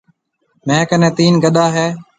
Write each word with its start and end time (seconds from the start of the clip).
ميه 0.67 0.83
ڪنَي 0.89 1.09
تين 1.17 1.33
گڏا 1.43 1.65
هيَ۔ 1.75 1.87